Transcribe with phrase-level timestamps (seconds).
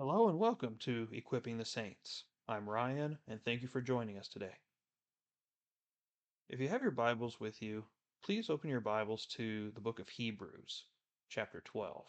[0.00, 2.22] Hello and welcome to Equipping the Saints.
[2.46, 4.54] I'm Ryan, and thank you for joining us today.
[6.48, 7.82] If you have your Bibles with you,
[8.24, 10.84] please open your Bibles to the book of Hebrews,
[11.28, 12.04] chapter 12.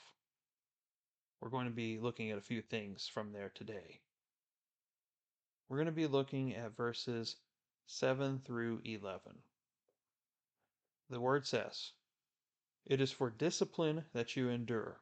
[1.42, 4.02] We're going to be looking at a few things from there today.
[5.68, 7.38] We're going to be looking at verses
[7.88, 9.20] 7 through 11.
[11.10, 11.94] The word says,
[12.86, 15.02] It is for discipline that you endure.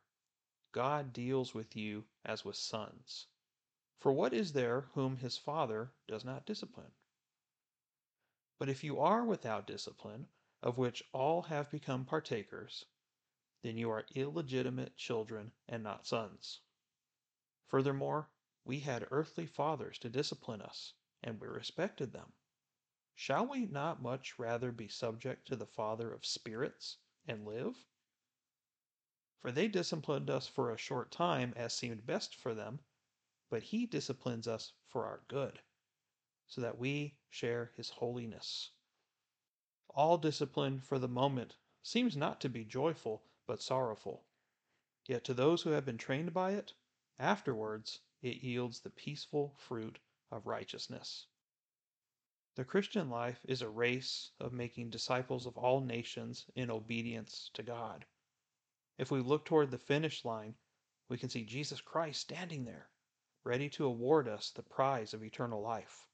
[0.71, 3.27] God deals with you as with sons.
[3.97, 6.91] For what is there whom his father does not discipline?
[8.59, 10.27] But if you are without discipline,
[10.61, 12.85] of which all have become partakers,
[13.61, 16.61] then you are illegitimate children and not sons.
[17.67, 18.30] Furthermore,
[18.63, 22.34] we had earthly fathers to discipline us, and we respected them.
[23.16, 27.75] Shall we not much rather be subject to the Father of spirits and live?
[29.40, 32.80] For they disciplined us for a short time as seemed best for them,
[33.50, 35.62] but he disciplines us for our good,
[36.48, 38.72] so that we share his holiness.
[39.89, 44.26] All discipline for the moment seems not to be joyful, but sorrowful.
[45.06, 46.73] Yet to those who have been trained by it,
[47.20, 50.00] afterwards it yields the peaceful fruit
[50.31, 51.28] of righteousness.
[52.56, 57.61] The Christian life is a race of making disciples of all nations in obedience to
[57.61, 58.04] God.
[58.98, 60.56] If we look toward the finish line,
[61.08, 62.90] we can see Jesus Christ standing there,
[63.44, 66.08] ready to award us the prize of eternal life.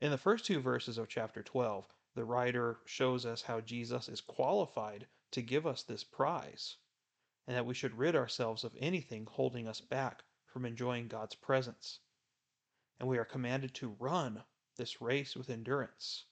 [0.00, 4.20] In the first two verses of chapter 12, the writer shows us how Jesus is
[4.20, 6.76] qualified to give us this prize,
[7.46, 12.00] and that we should rid ourselves of anything holding us back from enjoying God's presence.
[12.98, 14.42] And we are commanded to run
[14.74, 16.24] this race with endurance.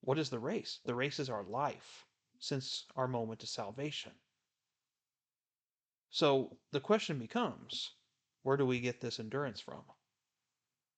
[0.00, 0.80] What is the race?
[0.84, 2.06] The race is our life
[2.40, 4.12] since our moment of salvation.
[6.10, 7.92] So the question becomes
[8.42, 9.82] where do we get this endurance from?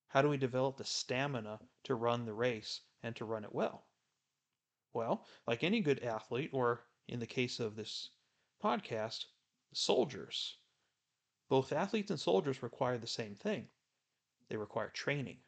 [0.09, 3.87] How do we develop the stamina to run the race and to run it well?
[4.95, 8.11] Well, like any good athlete, or in the case of this
[8.63, 9.25] podcast,
[9.73, 10.59] soldiers.
[11.49, 13.69] Both athletes and soldiers require the same thing
[14.49, 15.39] they require training.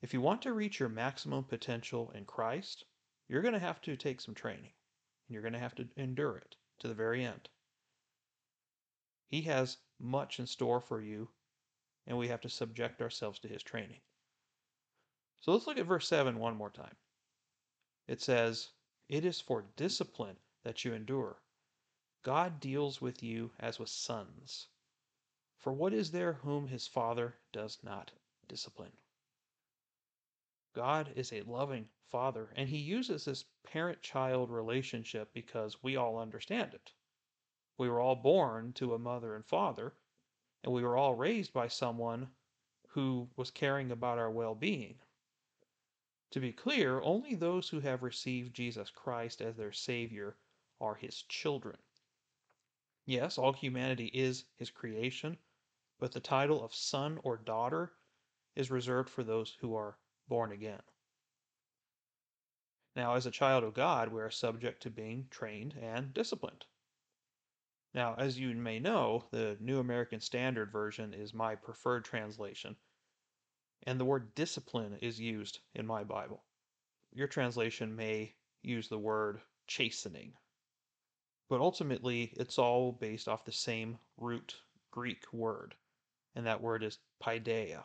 [0.00, 2.84] If you want to reach your maximum potential in Christ,
[3.28, 4.72] you're going to have to take some training,
[5.26, 7.48] and you're going to have to endure it to the very end.
[9.26, 11.28] He has much in store for you,
[12.06, 14.00] and we have to subject ourselves to his training.
[15.40, 16.96] So let's look at verse 7 one more time.
[18.06, 18.70] It says,
[19.08, 21.42] It is for discipline that you endure.
[22.22, 24.68] God deals with you as with sons.
[25.58, 28.10] For what is there whom his father does not
[28.48, 28.92] discipline?
[30.78, 36.16] God is a loving father, and he uses this parent child relationship because we all
[36.16, 36.92] understand it.
[37.76, 39.94] We were all born to a mother and father,
[40.62, 42.28] and we were all raised by someone
[42.90, 45.00] who was caring about our well being.
[46.30, 50.36] To be clear, only those who have received Jesus Christ as their Savior
[50.80, 51.78] are his children.
[53.04, 55.38] Yes, all humanity is his creation,
[55.98, 57.94] but the title of son or daughter
[58.54, 60.82] is reserved for those who are born again.
[62.94, 66.64] Now, as a child of God, we are subject to being trained and disciplined.
[67.94, 72.76] Now, as you may know, the New American Standard Version is my preferred translation,
[73.84, 76.44] and the word discipline is used in my Bible.
[77.12, 80.32] Your translation may use the word chastening,
[81.48, 84.56] but ultimately it's all based off the same root
[84.90, 85.74] Greek word,
[86.34, 87.84] and that word is paideia.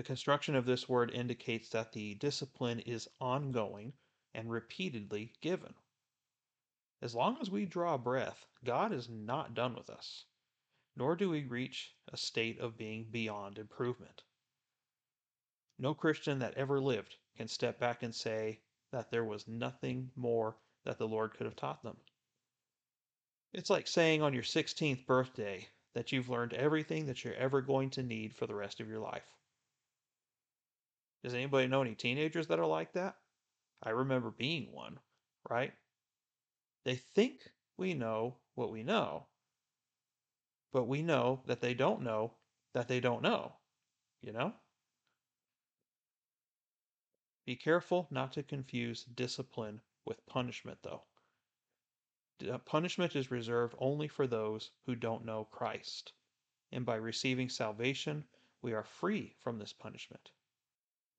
[0.00, 3.92] The construction of this word indicates that the discipline is ongoing
[4.32, 5.74] and repeatedly given.
[7.02, 10.24] As long as we draw breath, God is not done with us,
[10.96, 14.22] nor do we reach a state of being beyond improvement.
[15.78, 18.62] No Christian that ever lived can step back and say
[18.92, 21.98] that there was nothing more that the Lord could have taught them.
[23.52, 27.90] It's like saying on your 16th birthday that you've learned everything that you're ever going
[27.90, 29.36] to need for the rest of your life.
[31.22, 33.16] Does anybody know any teenagers that are like that?
[33.82, 34.98] I remember being one,
[35.48, 35.72] right?
[36.84, 37.40] They think
[37.76, 39.26] we know what we know,
[40.72, 42.34] but we know that they don't know
[42.72, 43.52] that they don't know,
[44.22, 44.54] you know?
[47.46, 51.02] Be careful not to confuse discipline with punishment, though.
[52.48, 56.12] Uh, punishment is reserved only for those who don't know Christ,
[56.72, 58.24] and by receiving salvation,
[58.62, 60.30] we are free from this punishment.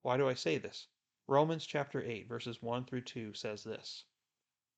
[0.04, 0.88] Why do I say this?
[1.28, 4.04] Romans chapter 8, verses 1 through 2 says this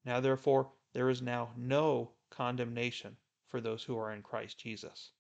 [0.04, 3.18] Now therefore there is now no condemnation
[3.48, 5.12] for those who are in Christ Jesus.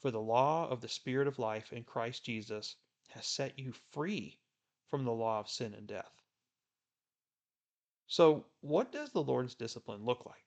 [0.00, 2.76] For the law of the Spirit of life in Christ Jesus
[3.10, 4.40] has set you free
[4.88, 6.12] from the law of sin and death.
[8.08, 10.44] So, what does the Lord's discipline look like?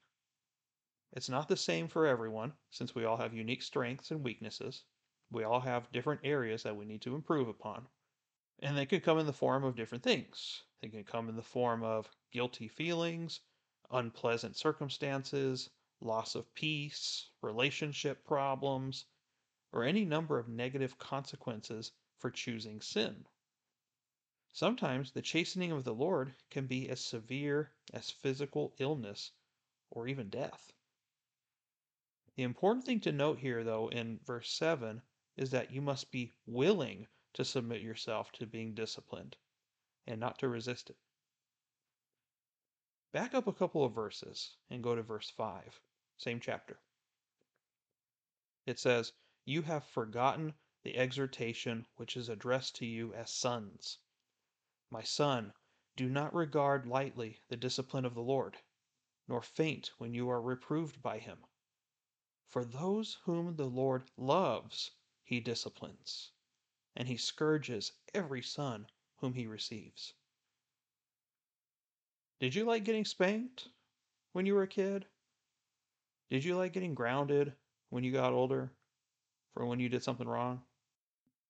[1.13, 4.83] It's not the same for everyone, since we all have unique strengths and weaknesses.
[5.31, 7.87] We all have different areas that we need to improve upon.
[8.59, 10.63] And they can come in the form of different things.
[10.81, 13.41] They can come in the form of guilty feelings,
[13.91, 15.69] unpleasant circumstances,
[16.01, 19.05] loss of peace, relationship problems,
[19.71, 23.25] or any number of negative consequences for choosing sin.
[24.51, 29.31] Sometimes the chastening of the Lord can be as severe as physical illness
[29.89, 30.71] or even death.
[32.35, 35.01] The important thing to note here, though, in verse 7
[35.37, 39.37] is that you must be willing to submit yourself to being disciplined
[40.05, 40.97] and not to resist it.
[43.11, 45.81] Back up a couple of verses and go to verse 5,
[46.17, 46.79] same chapter.
[48.65, 49.13] It says,
[49.45, 50.53] You have forgotten
[50.83, 53.99] the exhortation which is addressed to you as sons.
[54.89, 55.53] My son,
[55.95, 58.57] do not regard lightly the discipline of the Lord,
[59.27, 61.45] nor faint when you are reproved by him.
[62.47, 64.91] For those whom the Lord loves,
[65.23, 66.31] he disciplines,
[66.95, 68.87] and he scourges every son
[69.17, 70.13] whom he receives.
[72.39, 73.69] Did you like getting spanked
[74.33, 75.05] when you were a kid?
[76.29, 77.53] Did you like getting grounded
[77.89, 78.71] when you got older
[79.53, 80.61] for when you did something wrong?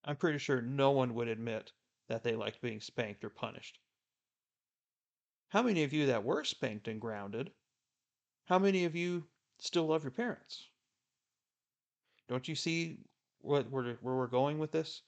[0.06, 1.72] I'm pretty sure no one would admit
[2.10, 3.80] that they liked being spanked or punished.
[5.50, 7.52] How many of you that were spanked and grounded,
[8.46, 9.24] how many of you
[9.60, 10.68] still love your parents?
[12.28, 12.98] Don't you see
[13.40, 15.02] what where we're going with this?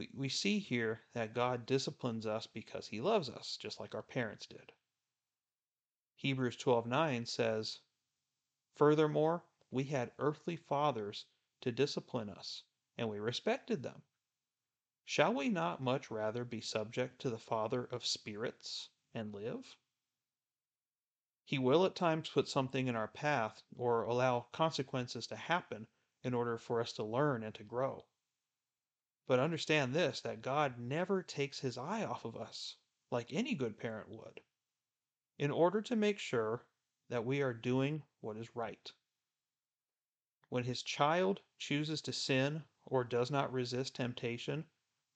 [0.00, 4.02] We, we see here that God disciplines us because he loves us, just like our
[4.02, 4.72] parents did.
[6.14, 7.80] Hebrews 12:9 says,
[8.76, 11.26] Furthermore, we had earthly fathers
[11.60, 12.62] to discipline us,
[12.96, 14.02] and we respected them.
[15.04, 19.76] Shall we not much rather be subject to the Father of spirits and live?
[21.44, 25.88] He will at times put something in our path or allow consequences to happen
[26.22, 28.06] in order for us to learn and to grow.
[29.30, 32.74] But understand this that God never takes his eye off of us,
[33.12, 34.40] like any good parent would,
[35.38, 36.66] in order to make sure
[37.10, 38.92] that we are doing what is right.
[40.48, 44.68] When his child chooses to sin or does not resist temptation,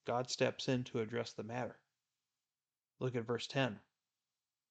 [0.05, 1.81] God steps in to address the matter.
[3.01, 3.81] Look at verse 10.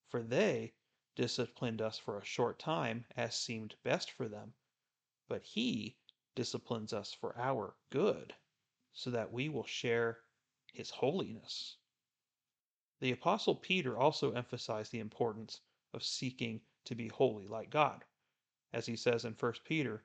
[0.07, 0.73] For they
[1.17, 4.53] disciplined us for a short time as seemed best for them,
[5.27, 5.97] but he
[6.33, 8.33] disciplines us for our good,
[8.93, 10.19] so that we will share
[10.71, 11.77] his holiness.
[12.99, 15.61] The apostle Peter also emphasized the importance
[15.93, 18.05] of seeking to be holy like God,
[18.71, 20.03] as he says in 1 Peter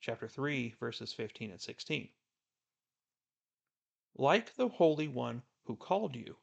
[0.00, 2.08] chapter 3 verses 15 and 16.
[4.16, 6.36] Like the holy one who called you,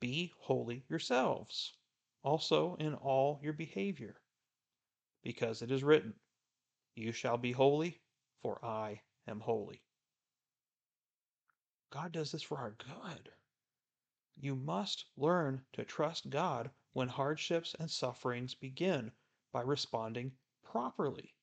[0.00, 1.74] be holy yourselves,
[2.22, 4.20] also in all your behavior,
[5.22, 6.14] because it is written,
[6.94, 8.00] You shall be holy,
[8.42, 9.82] for I am holy.
[11.90, 13.32] God does this for our good.
[14.36, 19.12] You must learn to trust God when hardships and sufferings begin
[19.52, 20.32] by responding
[20.62, 21.34] properly.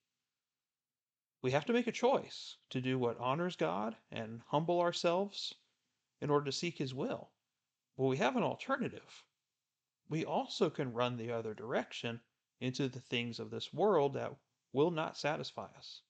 [1.42, 5.56] We have to make a choice to do what honors God and humble ourselves
[6.22, 7.32] in order to seek His will.
[7.98, 9.24] But we have an alternative.
[10.10, 12.22] We also can run the other direction
[12.60, 14.36] into the things of this world that
[14.74, 16.02] will not satisfy us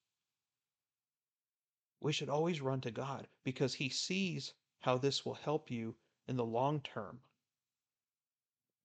[2.00, 5.96] we should always run to God because He sees how this will help you
[6.28, 7.20] in the long term.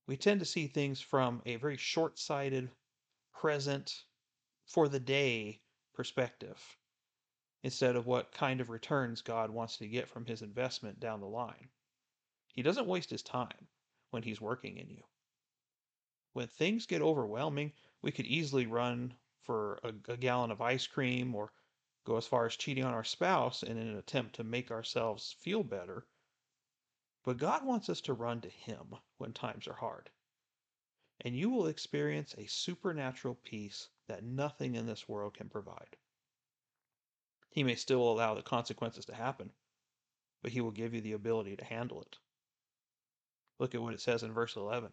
[0.07, 2.71] We tend to see things from a very short sighted,
[3.33, 4.03] present,
[4.65, 5.61] for the day
[5.93, 6.77] perspective
[7.63, 11.27] instead of what kind of returns God wants to get from His investment down the
[11.27, 11.69] line.
[12.53, 13.67] He doesn't waste His time
[14.09, 15.03] when He's working in you.
[16.33, 19.13] When things get overwhelming, we could easily run
[19.43, 21.51] for a, a gallon of ice cream or
[22.03, 25.63] go as far as cheating on our spouse in an attempt to make ourselves feel
[25.63, 26.07] better.
[27.23, 30.09] But God wants us to run to Him when times are hard.
[31.19, 35.95] And you will experience a supernatural peace that nothing in this world can provide.
[37.51, 39.51] He may still allow the consequences to happen,
[40.41, 42.17] but He will give you the ability to handle it.
[43.59, 44.91] Look at what it says in verse 11.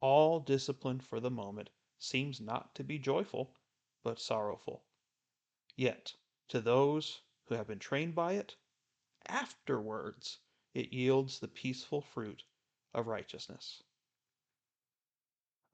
[0.00, 3.56] All discipline for the moment seems not to be joyful,
[4.04, 4.84] but sorrowful.
[5.78, 6.16] Yet,
[6.48, 8.56] to those who have been trained by it,
[9.26, 10.40] afterwards
[10.74, 12.42] it yields the peaceful fruit
[12.92, 13.84] of righteousness.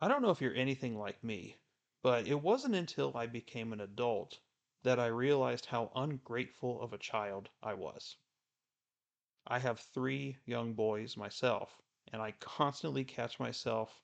[0.02, 1.56] I don't know if you're anything like me,
[2.02, 4.40] But it wasn't until I became an adult
[4.82, 8.18] that I realized how ungrateful of a child I was.
[9.46, 11.80] I have three young boys myself,
[12.12, 14.02] and I constantly catch myself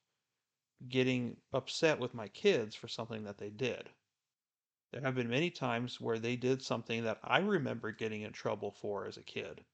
[0.88, 3.90] getting upset with my kids for something that they did.
[4.92, 8.72] There have been many times where they did something that I remember getting in trouble
[8.72, 9.64] for as a kid,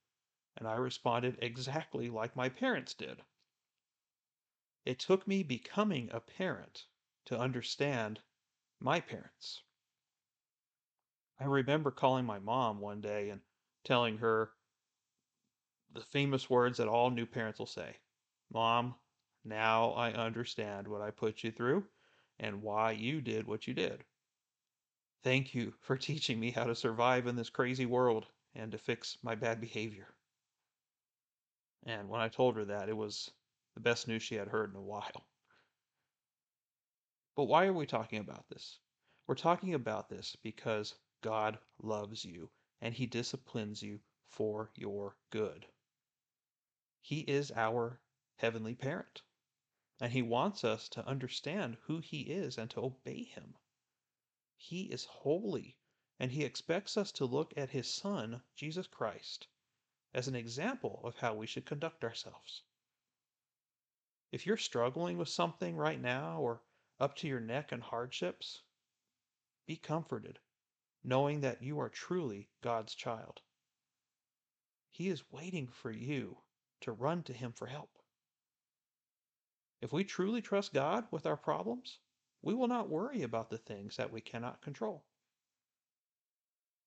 [0.55, 3.23] and I responded exactly like my parents did.
[4.85, 6.85] It took me becoming a parent
[7.25, 8.21] to understand
[8.79, 9.63] my parents.
[11.39, 13.41] I remember calling my mom one day and
[13.83, 14.51] telling her
[15.91, 17.97] the famous words that all new parents will say
[18.51, 18.95] Mom,
[19.43, 21.87] now I understand what I put you through
[22.39, 24.03] and why you did what you did.
[25.23, 29.17] Thank you for teaching me how to survive in this crazy world and to fix
[29.23, 30.07] my bad behavior.
[31.85, 33.31] And when I told her that, it was
[33.73, 35.27] the best news she had heard in a while.
[37.35, 38.79] But why are we talking about this?
[39.27, 42.49] We're talking about this because God loves you
[42.81, 45.65] and he disciplines you for your good.
[47.01, 47.99] He is our
[48.37, 49.21] heavenly parent.
[49.99, 53.55] And he wants us to understand who he is and to obey him.
[54.59, 55.77] He is holy,
[56.19, 59.47] and he expects us to look at his son, Jesus Christ,
[60.13, 62.63] as an example of how we should conduct ourselves.
[64.31, 66.63] If you're struggling with something right now or
[66.99, 68.63] up to your neck in hardships,
[69.67, 70.39] be comforted,
[71.03, 73.41] knowing that you are truly God's child.
[74.89, 76.41] He is waiting for you
[76.81, 77.99] to run to Him for help.
[79.81, 81.99] If we truly trust God with our problems,
[82.41, 85.03] we will not worry about the things that we cannot control.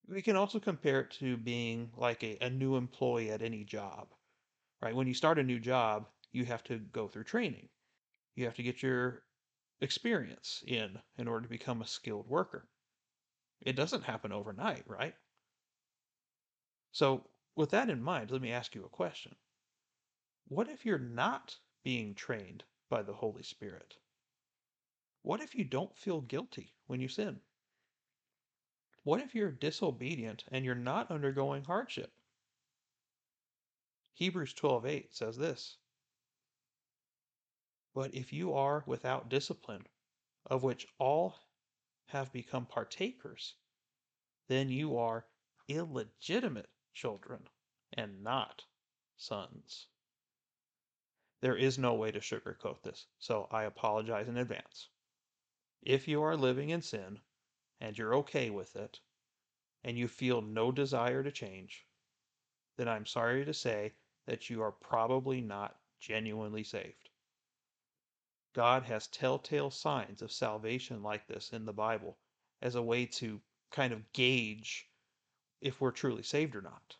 [0.08, 4.08] We can also compare it to being like a, a new employee at any job,
[4.80, 4.94] right?
[4.94, 7.68] When you start a new job, you have to go through training.
[8.34, 9.22] You have to get your
[9.80, 12.68] experience in in order to become a skilled worker.
[13.60, 15.14] It doesn't happen overnight, right?
[16.92, 19.36] So, with that in mind, let me ask you a question.
[20.48, 23.96] What if you're not being trained by the Holy Spirit?
[25.22, 27.40] What if you don't feel guilty when you sin?
[29.02, 32.12] What if you're disobedient and you're not undergoing hardship?
[34.14, 35.78] Hebrews 12:8 says this.
[37.94, 39.86] But if you are without discipline,
[40.46, 41.38] of which all
[42.06, 43.54] have become partakers,
[44.48, 45.26] then you are
[45.68, 47.48] illegitimate children
[47.92, 48.64] and not
[49.16, 49.86] sons.
[51.40, 54.88] There is no way to sugarcoat this, so I apologize in advance.
[55.82, 57.20] If you are living in sin
[57.80, 59.00] and you're okay with it,
[59.82, 61.86] and you feel no desire to change,
[62.76, 63.94] then I'm sorry to say
[64.26, 67.08] that you are probably not genuinely saved.
[68.52, 72.18] God has telltale signs of salvation like this in the Bible
[72.60, 74.88] as a way to kind of gauge
[75.60, 76.96] if we're truly saved or not.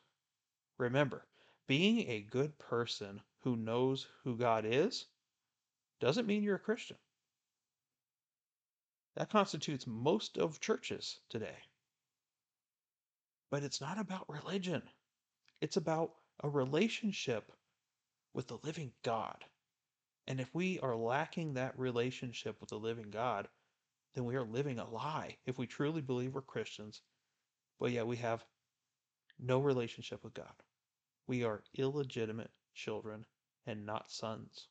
[0.79, 1.27] Remember,
[1.67, 5.07] being a good person who knows who God is
[5.99, 6.97] doesn't mean you're a Christian.
[9.21, 11.59] That constitutes most of churches today.
[13.51, 14.81] But it's not about religion,
[15.61, 16.13] it's about
[16.43, 17.53] a relationship
[18.33, 19.45] with the living God.
[20.27, 23.47] And if we are lacking that relationship with the living God,
[24.15, 27.03] then we are living a lie if we truly believe we're Christians,
[27.79, 28.43] but yet we have
[29.39, 30.55] no relationship with God.
[31.27, 33.27] We are illegitimate children
[33.67, 34.69] and not sons.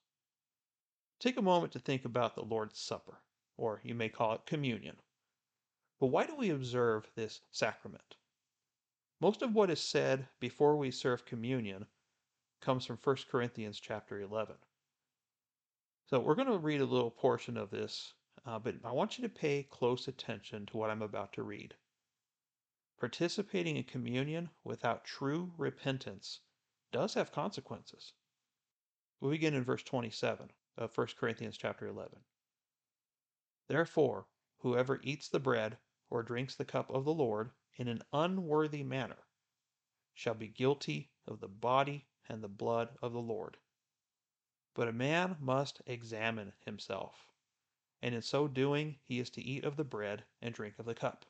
[1.19, 3.21] Take a moment to think about the Lord's Supper,
[3.59, 4.95] or you may call it communion.
[5.99, 8.15] But why do we observe this sacrament?
[9.19, 11.85] Most of what is said before we serve communion
[12.61, 14.55] comes from 1 Corinthians chapter 11.
[16.05, 18.13] So we're going to read a little portion of this,
[18.45, 21.75] uh, but I want you to pay close attention to what I'm about to read.
[22.97, 26.39] Participating in communion without true repentance
[26.93, 28.13] does have consequences.
[29.19, 32.19] We begin in verse 27 of 1 Corinthians chapter 11.
[33.69, 35.77] Therefore, whoever eats the bread
[36.09, 39.27] or drinks the cup of the Lord in an unworthy manner
[40.15, 43.57] shall be guilty of the body and the blood of the Lord.
[44.73, 47.29] But a man must examine himself,
[48.01, 50.95] and in so doing he is to eat of the bread and drink of the
[50.95, 51.27] cup.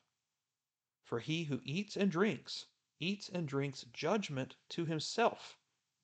[1.03, 2.67] For he who eats and drinks,
[2.99, 5.57] eats and drinks judgment to himself,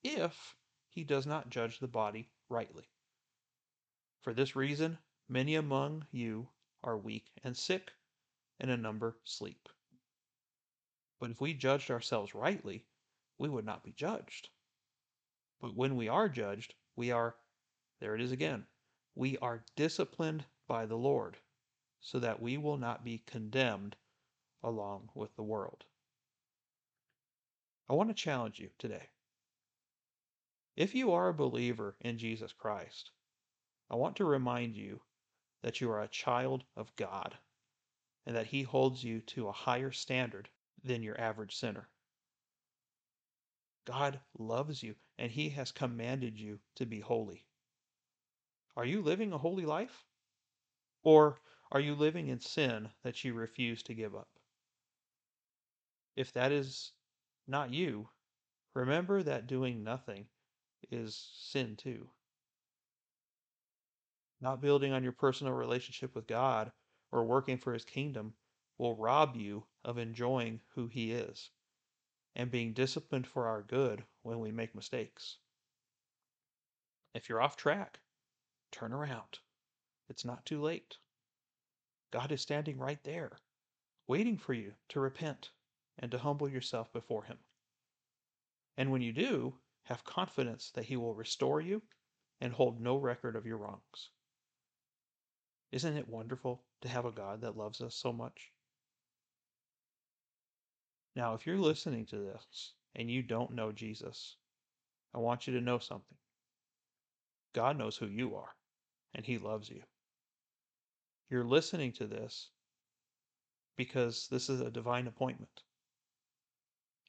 [0.04, 0.58] if
[0.89, 2.89] he does not judge the body rightly.
[4.20, 4.98] For this reason,
[5.29, 6.48] many among you
[6.84, 7.91] are weak and sick,
[8.60, 9.70] and a number sleep.
[11.20, 12.86] But if we judged ourselves rightly,
[13.38, 14.50] we would not be judged.
[15.62, 17.36] But when we are judged, we are,
[18.00, 18.65] there it is again,
[19.15, 21.38] we are disciplined by the Lord.
[22.01, 23.96] so that we will not be condemned
[24.63, 25.86] along with the world.
[27.89, 29.10] I want to challenge you today.
[30.75, 33.12] If you are a believer in Jesus Christ,
[33.89, 35.01] I want to remind you
[35.64, 37.38] that you are a child of God
[38.26, 40.50] and that He holds you to a higher standard
[40.84, 41.90] than your average sinner.
[43.86, 47.46] God loves you and He has commanded you to be holy.
[48.76, 50.06] Are you living a holy life?
[51.04, 51.40] Or
[51.72, 54.28] are you living in sin that you refuse to give up?
[56.16, 56.92] If that is
[57.48, 58.10] not you,
[58.74, 60.28] remember that doing nothing
[60.92, 62.10] is sin too.
[64.46, 66.72] Not building on your personal relationship with God
[67.12, 68.36] or working for his kingdom
[68.78, 71.50] will rob you of enjoying who he is
[72.36, 75.40] and being disciplined for our good when we make mistakes.
[77.16, 78.02] If you're off track,
[78.72, 79.40] turn around.
[80.10, 81.00] It's not too late.
[82.12, 83.40] God is standing right there,
[84.06, 85.50] waiting for you to repent
[85.98, 87.40] and to humble yourself before him.
[88.78, 91.82] And when you do, have confidence that he will restore you
[92.40, 94.12] and hold no record of your wrongs.
[95.72, 98.52] Isn't it wonderful to have a God that loves us so much?
[101.16, 104.38] Now, if you're listening to this and you don't know Jesus,
[105.14, 106.18] I want you to know something.
[107.54, 108.54] God knows who you are,
[109.14, 109.82] and He loves you.
[111.30, 112.50] You're listening to this
[113.78, 115.64] because this is a divine appointment.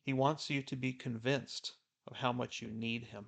[0.03, 1.75] He wants you to be convinced
[2.07, 3.27] of how much you need Him.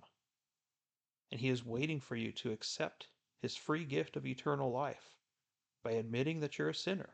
[1.31, 3.09] And He is waiting for you to accept
[3.43, 5.18] His free gift of eternal life
[5.83, 7.11] by admitting that you're a sinner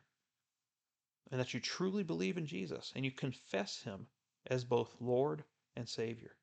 [1.31, 4.07] and that you truly believe in Jesus and you confess him
[4.47, 5.45] as both Lord
[5.77, 6.37] and Savior.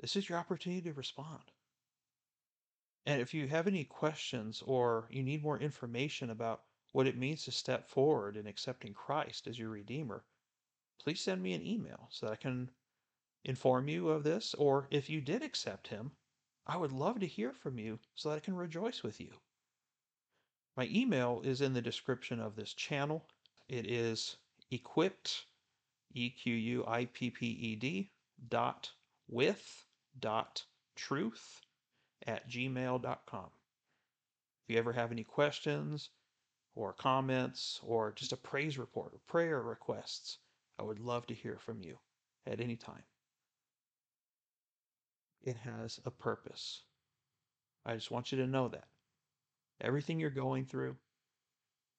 [0.00, 1.52] This is your opportunity to respond.
[3.06, 6.62] And if you have any questions or you need more information about
[6.92, 10.24] what it means to step forward in accepting Christ as your Redeemer,
[11.00, 12.70] please send me an email so that I can
[13.44, 14.54] inform you of this.
[14.54, 16.12] Or if you did accept Him,
[16.66, 19.32] I would love to hear from you so that I can rejoice with you.
[20.76, 23.26] My email is in the description of this channel.
[23.68, 24.38] It is
[24.70, 25.46] equipped,
[26.14, 28.10] E-Q-U-I-P-P-E-D,
[28.48, 28.90] dot
[29.28, 29.84] with
[30.18, 30.64] dot
[30.96, 31.60] truth
[32.26, 33.50] at gmail.com.
[34.62, 36.10] If you ever have any questions
[36.74, 40.38] or comments or just a praise report or prayer requests,
[40.78, 41.98] I would love to hear from you
[42.46, 43.04] at any time.
[45.42, 46.82] It has a purpose.
[47.84, 48.86] I just want you to know that
[49.82, 50.96] everything you're going through,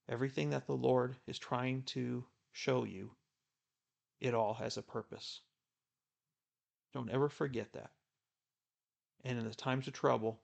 [0.10, 3.12] everything that the Lord is trying to show you,
[4.20, 5.42] it all has a purpose.
[6.94, 7.92] Don't ever forget that.
[9.26, 10.40] And in the times of trouble,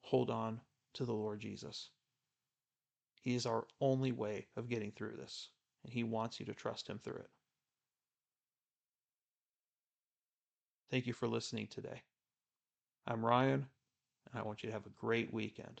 [0.00, 0.60] hold on
[0.94, 1.90] to the Lord Jesus.
[3.20, 5.50] He is our only way of getting through this,
[5.84, 7.30] and He wants you to trust Him through it.
[10.90, 12.02] Thank you for listening today.
[13.06, 13.66] I'm Ryan,
[14.32, 15.80] and I want you to have a great weekend.